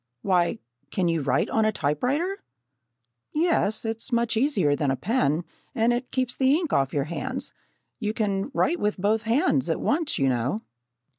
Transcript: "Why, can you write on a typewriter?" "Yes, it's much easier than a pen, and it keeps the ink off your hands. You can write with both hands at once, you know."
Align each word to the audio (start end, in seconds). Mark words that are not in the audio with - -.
"Why, 0.23 0.57
can 0.89 1.07
you 1.07 1.21
write 1.21 1.47
on 1.51 1.63
a 1.63 1.71
typewriter?" 1.71 2.41
"Yes, 3.35 3.85
it's 3.85 4.11
much 4.11 4.35
easier 4.35 4.75
than 4.75 4.89
a 4.89 4.95
pen, 4.95 5.43
and 5.75 5.93
it 5.93 6.09
keeps 6.09 6.35
the 6.35 6.55
ink 6.55 6.73
off 6.73 6.91
your 6.91 7.03
hands. 7.03 7.53
You 7.99 8.11
can 8.11 8.49
write 8.51 8.79
with 8.79 8.97
both 8.97 9.21
hands 9.29 9.69
at 9.69 9.79
once, 9.79 10.17
you 10.17 10.27
know." 10.27 10.57